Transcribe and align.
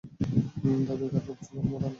দামী 0.87 1.07
কার্পেটে 1.07 1.19
ফ্লোর 1.41 1.63
মোড়ানো। 1.69 1.87